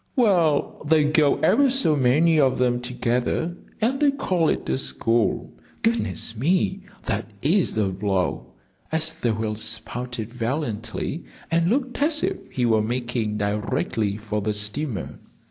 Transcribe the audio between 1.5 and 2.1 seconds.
so